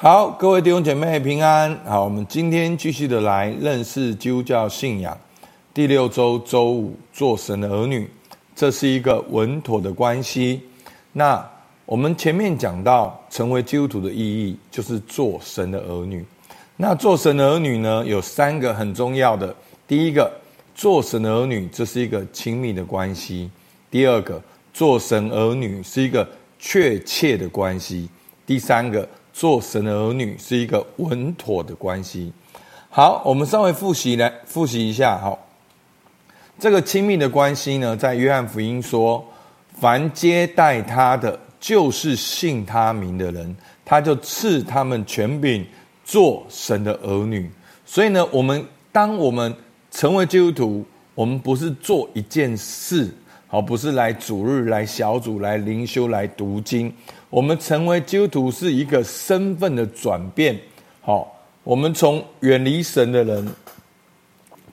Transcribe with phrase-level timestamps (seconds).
[0.00, 1.76] 好，各位弟兄姐妹平安。
[1.84, 5.18] 好，我们今天继续的来认识基督教信仰。
[5.74, 8.08] 第六周周五，做神的儿女，
[8.54, 10.62] 这是一个稳妥的关系。
[11.12, 11.44] 那
[11.84, 16.24] 我们前面讲到，成为基督徒的意义就是做神的儿女。
[16.76, 19.52] 那做神的儿女呢，有三个很重要的。
[19.88, 20.30] 第一个，
[20.76, 23.50] 做神的儿女，这是一个亲密的关系；
[23.90, 24.40] 第二个，
[24.72, 26.24] 做神儿女是一个
[26.56, 28.08] 确切的关系；
[28.46, 29.04] 第三个。
[29.38, 32.32] 做神的儿女是一个稳妥的关系。
[32.90, 35.16] 好，我们稍微复习来复习一下。
[35.16, 35.38] 好，
[36.58, 39.24] 这个亲密的关系呢，在约翰福音说，
[39.78, 45.64] 凡接待他的，就是信他名的人，他就赐他们权柄
[46.04, 47.48] 做神的儿女。
[47.86, 49.54] 所以呢，我们当我们
[49.92, 53.08] 成为基督徒，我们不是做一件事，
[53.46, 56.92] 好，不是来主日、来小组、来灵修、来读经。
[57.30, 60.58] 我们成为基督徒是一个身份的转变，
[61.02, 63.46] 好，我们从远离神的人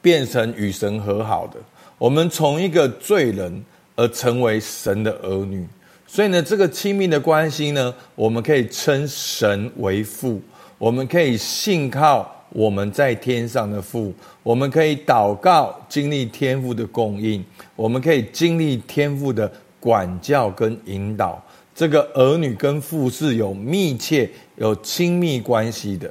[0.00, 1.56] 变成与神和好的，
[1.98, 3.64] 我们从一个罪人
[3.96, 5.66] 而成为神的儿女，
[6.06, 10.40] 所以呢，这个亲密的关系呢，我们可以称神为父，
[10.78, 19.50] 我们可以信靠我们在天上的父，我们可以祷告经历天父的供应，我们可以经历天父的
[19.80, 21.42] 管教跟引导。
[21.74, 26.08] 这个儿女跟父是有密切、有亲密关系的。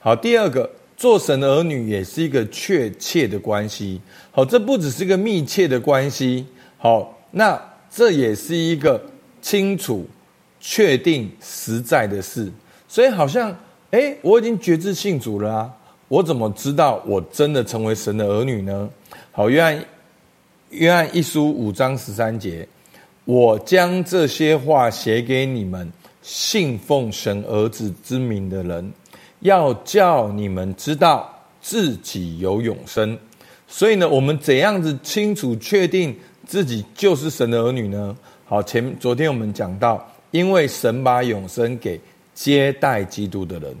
[0.00, 4.00] 好，第二个，做神的儿女也是一个确切的关系。
[4.32, 6.44] 好，这不只是一个密切的关系。
[6.76, 9.00] 好，那这也是一个
[9.40, 10.04] 清楚、
[10.60, 12.50] 确定、实在的事。
[12.88, 13.56] 所以，好像，
[13.92, 15.72] 诶，我已经决志信主了啊，
[16.08, 18.90] 我怎么知道我真的成为神的儿女呢？
[19.30, 19.84] 好，约翰，
[20.70, 22.66] 约翰一书五章十三节。
[23.24, 28.92] 我将这些话写给你们信奉神儿子之名的人，
[29.40, 33.18] 要叫你们知道自己有永生。
[33.66, 36.14] 所以呢，我们怎样子清楚确定
[36.46, 38.14] 自己就是神的儿女呢？
[38.44, 41.98] 好，前昨天我们讲到，因为神把永生给
[42.34, 43.74] 接待基督的人，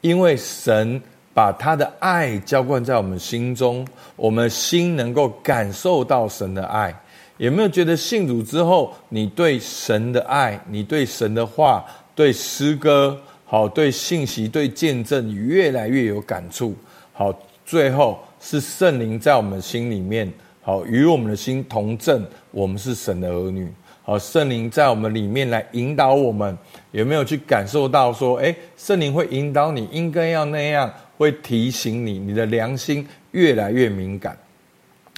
[0.00, 1.00] 因为神
[1.34, 3.86] 把他的爱浇灌在我们心中，
[4.16, 6.98] 我们心能够感受到神的爱。
[7.38, 16.74] 有没有觉得信主之后，你对神的爱，你对神的话，对诗歌，好，对信息，对见证，你越来越有感触？
[17.12, 17.32] 好，
[17.64, 20.32] 最后是圣灵在我们心里面，
[20.62, 23.70] 好，与我们的心同证，我们是神的儿女。
[24.02, 26.56] 好，圣灵在我们里面来引导我们，
[26.92, 34.38] 有没有去感受到说，诶，圣灵会引导你，应该要那样，会提醒你，你的良心越来越敏感。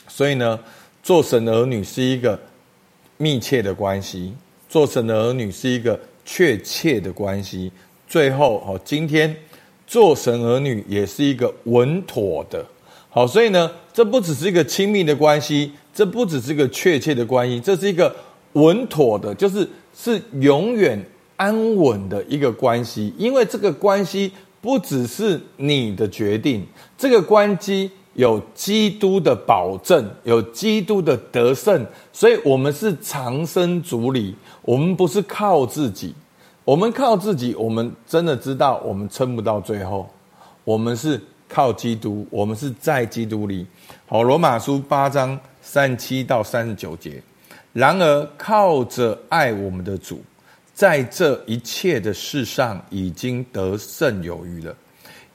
[0.06, 0.59] 所以呢，
[1.08, 2.38] 做神的儿女是一个
[3.16, 4.30] 密切的关系，
[4.69, 7.72] 做神的儿女是一个确切的关系。
[8.06, 9.34] 最后，好，今天
[9.86, 12.62] 做神儿女也是一个稳妥的。
[13.08, 18.14] 好，所以呢，这不只是一个亲密的关系，这不只是一个确切的关系，这是一个
[18.52, 21.02] 稳妥的，就是是永远
[21.36, 23.14] 安稳的一个关系。
[23.16, 24.30] 因为这个关系
[24.60, 26.66] 不只是你的决定，
[26.98, 27.92] 这个关系。
[28.19, 34.34] 有基督的保证，有基督的得胜，所以我们是长生主里。
[34.62, 36.12] 我们不是靠自己，
[36.65, 40.11] 我们靠自己，我们真的知道我们撑不到最后。
[40.65, 43.65] 我们是靠基督，我们是在基督里。
[44.09, 47.23] 好，罗马书八章三七到三十九节。
[47.73, 50.21] 然而靠着爱我们的主，
[50.75, 54.75] 在这一切的事上已经得胜有余了。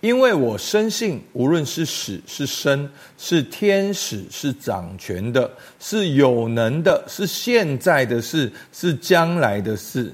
[0.04, 5.50] 因为我深信，无论是死是生，是天使是掌权的，
[5.80, 10.14] 是有能的，是现在的事，是将来的事，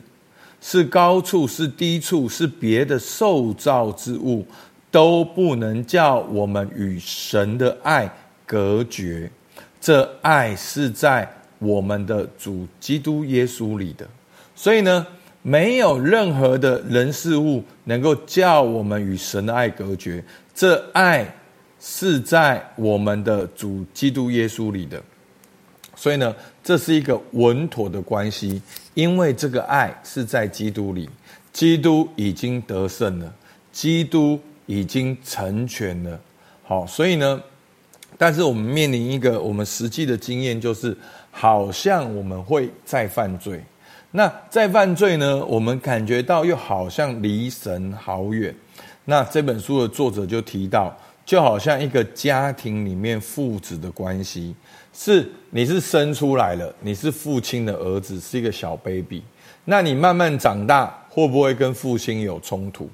[0.62, 4.46] 是高处是低处，是别的受造之物，
[4.92, 8.08] 都不能叫我们与神的爱
[8.46, 9.28] 隔绝。
[9.82, 11.28] 这爱是在
[11.58, 14.08] 我们的主基督耶稣里的。
[14.56, 15.08] 所以呢，
[15.42, 21.26] 没有任何的人事物能够叫我们与神的爱隔绝，这爱
[21.80, 25.02] 是在我们的主基督耶稣里的，
[25.96, 28.62] 所以呢，这是一个稳妥的关系，
[28.94, 31.10] 因为这个爱是在基督里，
[31.54, 33.34] 基督已经得胜了，
[33.72, 36.20] 基督已经成全了。
[36.64, 37.42] 好，所以呢，
[38.18, 40.96] 但是我们面临一个我们实际的经验，就是
[41.32, 43.64] 好像我们会再犯罪。
[44.12, 45.46] 那在犯罪呢？
[45.46, 48.54] 我们感觉到又好像离神好远。
[49.06, 54.56] 那这本书的作者就提到，就好像一个家庭里面父子的关系，
[54.94, 59.24] 是你是生出来了，你是父亲的儿子，是一个小 baby。
[59.64, 62.90] 那你慢慢长大，会不会跟父亲有冲突？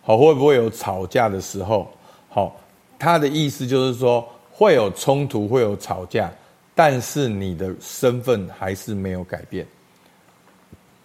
[0.00, 1.90] 好，会不会有吵架的时候？
[2.30, 2.56] 好，
[2.98, 6.32] 他的意思就是说会有冲突，会有吵架，
[6.74, 9.66] 但是你的身份还是没有改变。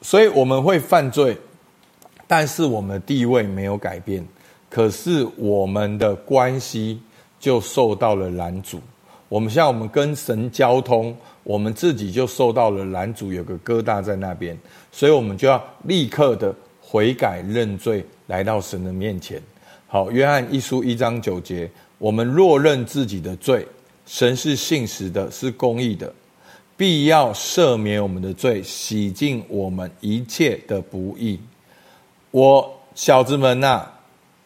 [0.01, 1.38] 所以我们会犯罪，
[2.27, 4.25] 但是我们的地位没有改变，
[4.69, 7.01] 可是我们的关系
[7.39, 8.80] 就受到了拦阻。
[9.30, 11.15] 我们像我们跟神交通。
[11.44, 14.56] 我们自己就受到了拦阻，有个疙瘩在那边，
[14.92, 19.42] 所以我们就要立刻的悔改认罪，来到神的面前。
[19.88, 23.65] 好，约翰一书一章九节，我们若认自己的罪，
[24.06, 26.13] 神是信实的，是公义的，
[26.81, 31.39] 必要赦免我们的罪，洗净我们一切的不义。
[32.31, 33.86] 我小子们呐、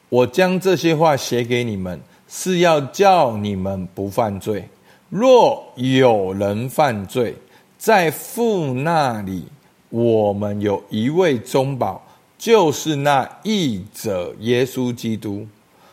[0.09, 1.97] 我将这些话写给你们，
[2.27, 4.67] 是要叫你们不犯罪。
[5.07, 7.33] 若有人犯罪，
[7.77, 9.45] 在父那里，
[9.87, 12.05] 我们有一位中保，
[12.37, 15.47] 就是那义者耶稣基督。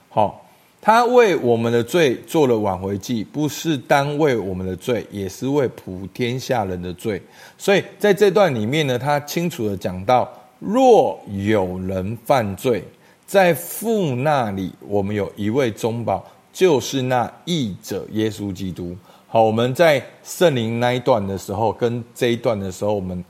[0.09, 0.42] 好，
[0.83, 7.23] 他为我们的罪做了挽回祭，不是单为我们的罪，也是为普天下人的罪。
[7.57, 12.83] 所以在这段里面呢，他清楚的讲到：若有人犯罪，
[13.25, 16.23] 在父那里，我们有一位中保。
[16.53, 18.95] 就是那义者耶稣基督。
[19.27, 23.25] 好，我们在圣灵那一段的时候，跟这一段的时候，我们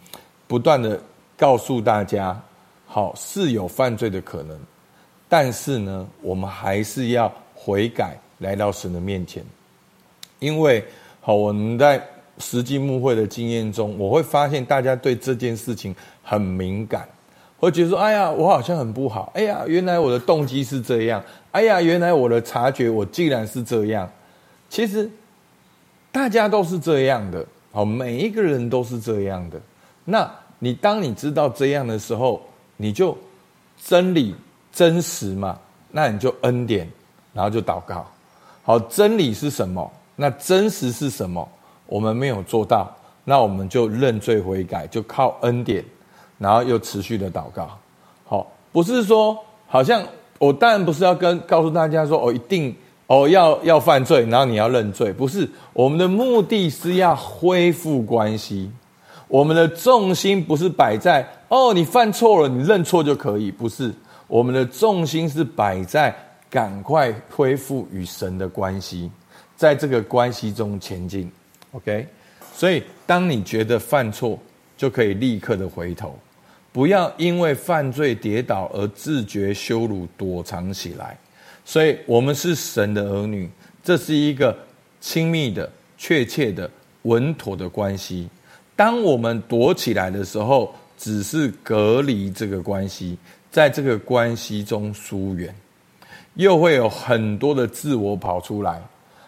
[0.49, 1.01] 不断的
[1.39, 2.37] 告诉大家，
[2.85, 4.59] 好，是有犯罪的可能，
[5.33, 9.43] 但是呢，我们还是要悔改，来到神的面前。
[10.41, 10.85] 因为
[11.23, 12.07] 好，我们在
[12.37, 17.09] 实际牧会的经验中，我会发现大家对这件事情很敏感。
[17.57, 19.33] 会觉得说：“哎呀，我好像很不好。
[19.35, 21.25] 哎呀，原来我的动机是这样。
[21.53, 24.07] 哎呀，原来我的察觉我竟然是这样。
[24.69, 25.11] 其实
[26.11, 29.59] 大家都是这样的，好，每一个人都是这样的。
[30.05, 32.43] 那你当你知道这样的时候，
[32.77, 33.17] 你就
[33.83, 34.35] 真理
[34.73, 35.59] 真实嘛，
[35.91, 36.91] 那你就恩典，
[37.33, 38.05] 然后就祷告。
[38.65, 39.91] 好，真理是什么？
[40.17, 41.47] 那真实是什么？
[41.87, 42.91] 我们没有做到，
[43.25, 45.85] 那我们就认罪悔改，就靠恩典。”
[46.39, 47.71] 然后又持续的祷告，
[48.25, 49.39] 好，不是说
[49.69, 50.03] 好像
[50.41, 52.75] 我当然不是要跟告诉大家说哦，一定
[53.07, 58.69] 哦要要犯罪，然后你要认罪，不是，我们的目的是要恢复关系，
[59.29, 63.95] 我们的重心不是摆在哦你犯错了，你认错就可以，不是，
[64.33, 66.15] 我们的重心是摆在
[66.49, 69.11] 赶快恢复与神的关系，
[69.55, 71.31] 在这个关系中前进
[71.73, 72.07] ，OK，
[72.55, 74.39] 所以当你觉得犯错，
[74.75, 76.19] 就可以立刻的回头。
[76.73, 81.15] 不要因为犯罪跌倒而自觉羞辱，躲藏起来。
[81.63, 83.47] 所以，我们是神的儿女，
[83.85, 84.57] 这是一个
[84.99, 86.71] 亲密的、确切的、
[87.03, 88.31] 稳妥的关系。
[88.75, 93.19] 当我们躲起来的时候，只是隔离这个关系，
[93.53, 95.55] 在这个关系中疏远，
[96.35, 98.83] 又会有很多的自我跑出来。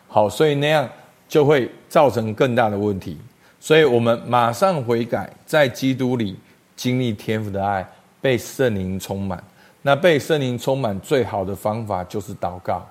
[0.09, 0.89] 好，所以那样
[1.29, 3.17] 就会造成更大的问题。
[3.61, 6.37] 所以我们马上悔改，在基督里。
[6.77, 7.89] 经历天赋的爱，
[8.21, 9.41] 被圣灵充满。
[9.81, 12.85] 那被圣灵充满最好的方法就是祷告，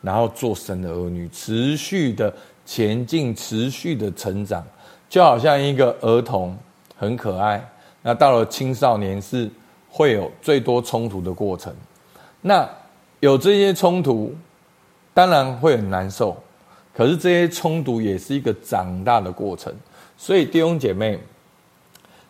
[0.00, 2.32] 然后做神的儿女，持续的
[2.64, 4.64] 前进，持续的成长，
[5.06, 6.56] 就好像一个儿童
[6.96, 7.62] 很可爱。
[8.00, 9.50] 那到了青少年是
[9.96, 11.74] 会有最多冲突的过程。
[12.42, 12.68] 那
[13.20, 14.34] 有这些冲突，
[15.14, 16.36] 当然会很难受。
[16.94, 19.74] 可是这些冲突也是一个长大的过程。
[20.18, 21.18] 所以弟兄姐妹。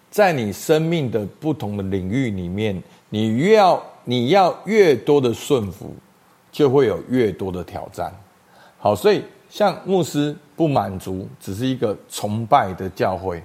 [0.09, 5.95] 在你生命的不同的领域里面，你越要你要越多的顺服，
[6.51, 8.11] 就会有越多的挑战。
[8.79, 13.43] 好，所以像牧师不满足，只是一个崇拜的教会。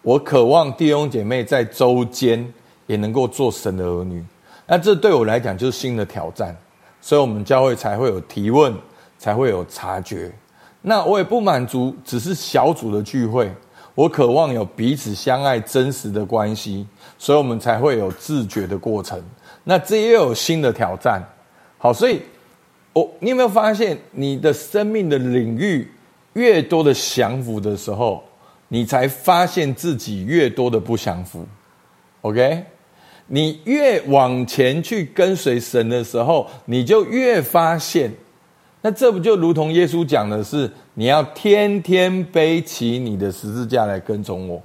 [0.00, 2.50] 我渴望弟兄姐妹在周间
[2.90, 4.20] 也能够做神的儿女。
[4.66, 6.56] 那这对我来讲就是新的挑战，
[7.00, 8.74] 所以我们教会才会有提问，
[9.16, 10.32] 才会有察觉。
[10.82, 13.48] 那我也不满足，只是小组的聚会。
[13.94, 16.84] 我渴望有彼此相爱、真实的关系，
[17.16, 19.22] 所以我们才会有自觉的过程。
[19.62, 21.22] 那这也有新的挑战。
[21.78, 22.22] 好，所以，
[22.92, 25.88] 我你有没有发现，你的生命的领域
[26.32, 28.22] 越多的降服的时候，
[28.68, 31.46] 你才发现自己越多的不降服。
[32.22, 32.64] OK，
[33.32, 38.12] 你越往前去跟随神的时候，你就越发现。
[38.82, 44.60] 那这不就如同耶稣讲的是，你要天天背起你的十字架来跟从我，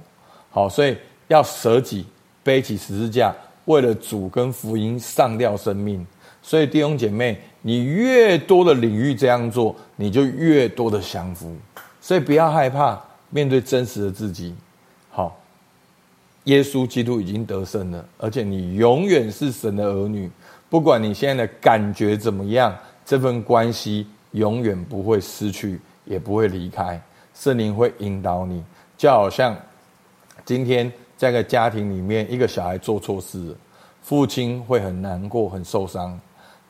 [0.50, 0.96] 好，所以
[1.28, 2.04] 要舍己，
[2.42, 3.32] 背起十字架，
[3.66, 6.04] 为了主跟福音上吊生命。
[6.42, 11.54] 所以弟兄姐妹，你越多的领域这样做，你就越多的降服。
[12.00, 14.52] 所以不要害怕面对真实的自己。
[16.46, 20.30] 耶稣基督已经得胜了，而且你永远是神的儿女。
[20.68, 27.00] 不管你现在的感觉怎么样，这份关系永远不会失去，也不会离开。
[27.34, 28.62] 圣灵会引导你，
[28.96, 29.56] 就好像
[30.44, 33.56] 今天在个家庭里面，一个小孩做错事了，
[34.02, 36.18] 父亲会很难过、很受伤。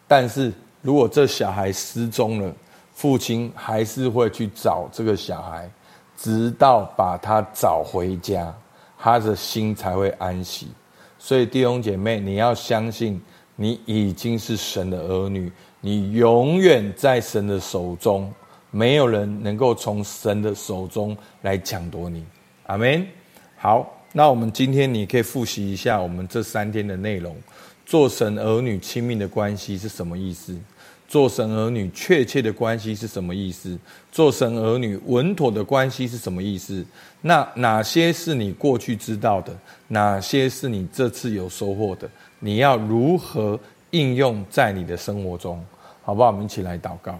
[0.09, 0.52] 但是
[0.83, 2.52] 如果这小孩失踪了，
[2.95, 5.71] 父亲还是会去找这个小孩，
[6.16, 8.54] 直到把他找回家，
[9.06, 10.66] 他的心才会安息。
[11.16, 13.22] 所以弟兄姐妹，你要相信。
[13.58, 18.30] 你已经是神的儿女，你永远在神的手中，
[18.70, 22.22] 没有人能够从神的手中来抢夺你。
[22.66, 23.06] 阿门。
[23.56, 27.34] 好，那我们今天你可以复习一下我们这三天的内容。
[27.86, 30.54] 做神儿女亲密的关系是什么意思？
[31.08, 33.78] 做神儿女确切的关系是什么意思？
[34.10, 36.84] 做神儿女稳妥的关系是什么意思？
[37.20, 39.56] 那哪些是你过去知道的？
[39.88, 42.08] 哪些是你这次有收获的？
[42.40, 43.58] 你要如何
[43.90, 45.64] 应用在你的生活中？
[46.02, 46.30] 好不好？
[46.30, 47.18] 我们一起来祷告。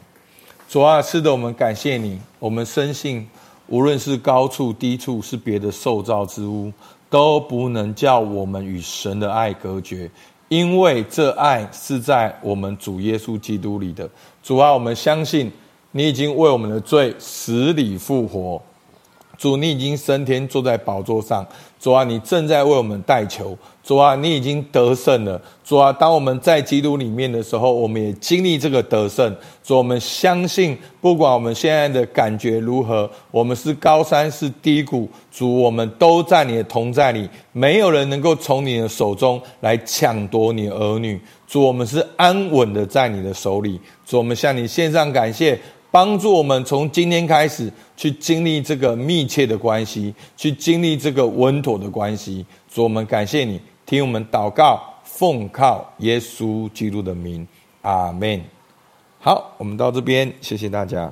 [0.69, 2.21] 主啊，是的，我们感谢你。
[2.41, 3.29] 我们深信，
[3.69, 6.73] 无论是高处低处，是别的受造之物，
[7.09, 10.11] 都不能叫我们与神的爱隔绝，
[10.49, 14.09] 因为这爱是在我们主耶稣基督里的。
[14.43, 15.51] 主啊，我们相信
[15.91, 18.63] 你已经为我们的罪死里复活。
[19.39, 21.47] 主，你已经升天，坐在宝座上。
[21.79, 23.57] 主啊，你正在为我们代求。
[23.85, 25.41] 主啊，你已经得胜了。
[25.65, 29.35] 主啊，当我们在基督里面的时候，我们也经历这个得胜。
[29.63, 41.21] 主，我们相信，不管我们现在的感觉如何，我们是高山是低谷，主，我们都在你的同在里，没有人能够从你的手中来抢夺你的儿女。
[41.47, 43.81] 主，我们是安稳的在你的手里。
[44.05, 45.61] 主，我们向你献上感谢。
[45.97, 52.45] 帮助我们从今天开始去经历这个密切的关系，去经历这个稳妥的关系。
[52.69, 57.49] 主，我们感谢你，听我们祷告，奉靠耶稣基督的名，
[57.81, 58.39] 阿门。
[59.19, 61.11] 好，我们到这边，谢谢大家。